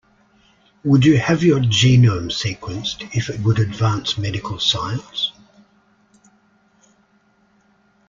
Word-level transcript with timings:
Would 0.83 1.05
you 1.05 1.19
have 1.19 1.43
your 1.43 1.59
genome 1.59 2.31
sequenced 2.31 3.07
if 3.15 3.29
it 3.29 3.39
would 3.41 3.59
advance 3.59 4.17
medical 4.17 4.57
science? 4.57 5.31